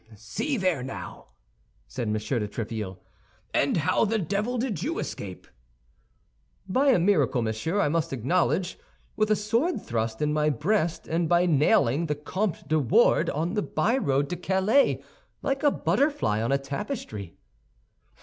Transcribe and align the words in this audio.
"See 0.15 0.57
there, 0.57 0.81
now!" 0.81 1.27
said 1.87 2.07
M. 2.07 2.13
de 2.13 2.19
Tréville; 2.47 2.97
"and 3.53 3.77
how 3.77 4.03
the 4.03 4.17
devil 4.17 4.57
did 4.57 4.81
you 4.81 4.97
escape?" 4.97 5.45
"By 6.67 6.87
a 6.87 6.97
miracle, 6.97 7.43
monsieur, 7.43 7.79
I 7.79 7.87
must 7.87 8.11
acknowledge, 8.11 8.79
with 9.15 9.29
a 9.29 9.35
sword 9.35 9.79
thrust 9.79 10.19
in 10.19 10.33
my 10.33 10.49
breast, 10.49 11.07
and 11.07 11.29
by 11.29 11.45
nailing 11.45 12.07
the 12.07 12.15
Comte 12.15 12.67
de 12.67 12.79
Wardes 12.79 13.29
on 13.29 13.53
the 13.53 13.61
byroad 13.61 14.27
to 14.29 14.35
Calais, 14.37 15.03
like 15.43 15.61
a 15.61 15.69
butterfly 15.69 16.41
on 16.41 16.51
a 16.51 16.57
tapestry." 16.57 17.35